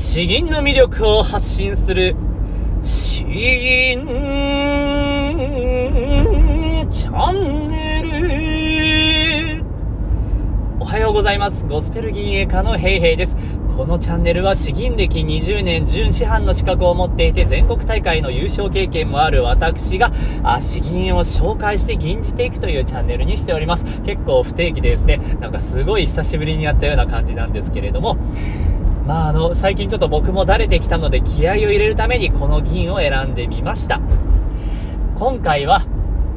[0.00, 2.14] 詩吟の魅力を発信する
[2.82, 4.06] 詩吟
[6.88, 8.02] チャンネ
[9.58, 9.64] ル
[10.78, 11.66] おはようございます。
[11.66, 13.36] ゴスペル銀営家のヘイヘイです。
[13.76, 20.12] このチャンネルは詩吟歴20年準師範の資格を持っていて全国大会の優勝経験もある私が
[20.60, 23.84] 詩吟を紹介して吟じていくというチャンネルにしております。
[24.02, 28.16] 結構不定期でですね、なんかすごい久しぶりにやったような感じなんですけれども、
[29.08, 34.02] まあ、あの、最近ちょっと僕も慣れてきたので気合を入れるためにこの銀を選んでみました。
[35.16, 35.80] 今回は、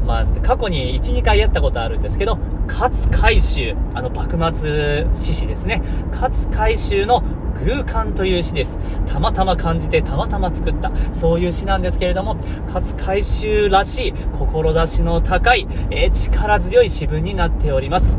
[0.07, 5.81] まあ、過去に1、2回やったことあるんですけど、勝海舟、あの、幕末志士ですね。
[6.12, 7.23] 勝海舟の
[7.65, 8.79] 偶感という詩です。
[9.05, 12.38] たまたま感じてたまたま作った、そういう詩なんですけれども、
[12.73, 18.17] 勝海舟らしい、志の高い、え、力強い詩文になっております。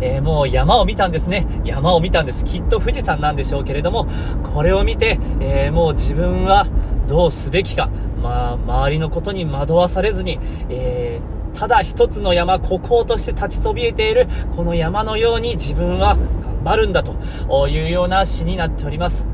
[0.00, 1.46] えー、もう山を見たんですね。
[1.64, 2.44] 山を見たんです。
[2.44, 4.06] きっと富士山なんでしょうけれども、
[4.42, 6.66] これを見て、えー、もう自分は
[7.06, 7.90] どうすべきか、
[8.22, 19.26] まあ、周りのことに惑わされずに、えー、ただ一つの山、孤高として立ちそびえている、この山のように自分は頑張るんだというような詩になっております。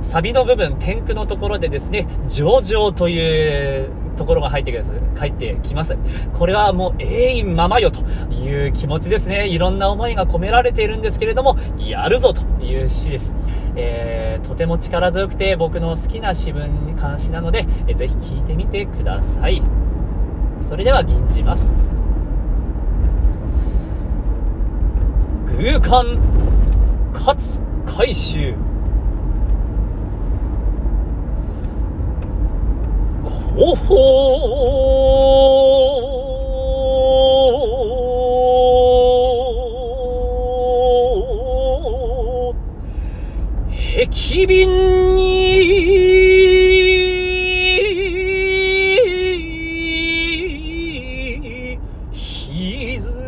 [0.00, 4.92] サビの部分、天空のところでですね、上々というところが入ってきます。
[5.18, 5.96] 帰ってきます。
[6.32, 8.00] これはもう永遠ままよと
[8.32, 9.48] いう気持ちですね。
[9.48, 13.36] いろんな思いが込められているんですけれども、やるぞという詩です。
[13.76, 19.62] えー、とても力強くて僕の好きな詩文に関しなので、えー、ぜひ聴いてみてください。
[20.60, 21.74] それでは吟じます。
[25.56, 26.18] 空間、
[27.12, 28.54] かつ回収。
[33.56, 34.74] おほー。
[44.06, 44.68] 壁瓶
[45.14, 45.22] に
[52.12, 53.22] ひず。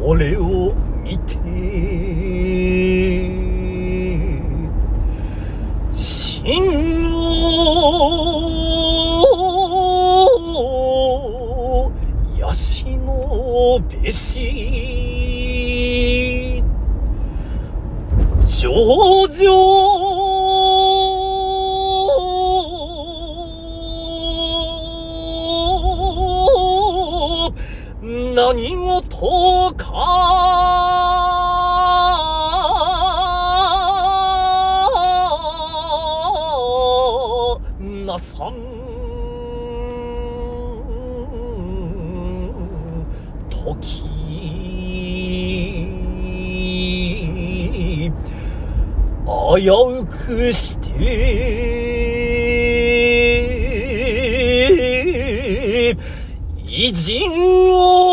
[0.00, 0.74] これを
[13.72, 14.52] のべし
[18.46, 19.72] 上々
[28.34, 29.92] 何事か。
[38.06, 38.81] なさん
[43.64, 44.02] 時
[49.54, 50.92] 危うくして
[56.66, 57.30] 偉人
[57.72, 58.12] を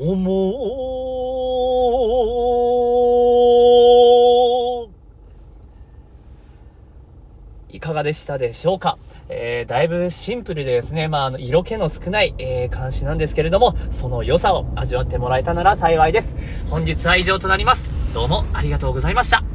[0.00, 0.93] 思う。
[7.74, 8.98] いかがでしたでしょうか？
[9.28, 16.36] えー、だいぶシンプルでですね、まあ、あの、色気の少ない、えー、監視なんですけれども、その良さを味わってもらえたなら幸いです。
[16.70, 17.90] 本日は以上となります。
[18.14, 19.53] どうもありがとうございました。